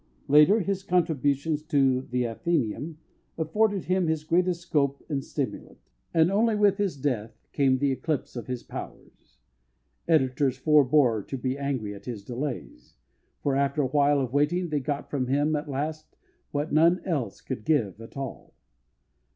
[0.27, 2.95] Later, his contributions to The Athenæum
[3.37, 5.77] afforded him his greatest scope and stimulant;
[6.11, 9.37] and only with his death came the eclipse of his powers.
[10.07, 12.95] Editors forbore to be angry at his delays,
[13.43, 16.17] for, after a while of waiting, they got from him, at last,
[16.49, 18.55] what none else could give at all.